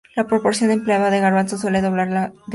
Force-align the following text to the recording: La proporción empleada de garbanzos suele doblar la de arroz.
La 0.15 0.25
proporción 0.25 0.71
empleada 0.71 1.11
de 1.11 1.19
garbanzos 1.19 1.61
suele 1.61 1.79
doblar 1.79 2.07
la 2.07 2.21
de 2.21 2.25
arroz. 2.25 2.41